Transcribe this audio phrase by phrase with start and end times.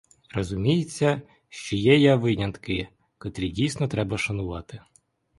[0.33, 4.81] Розуміється, що є я винятки, котрі дійсно треба шанувати.